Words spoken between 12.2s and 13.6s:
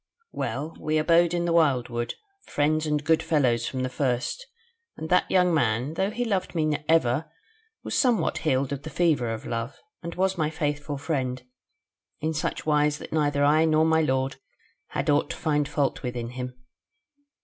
such wise that neither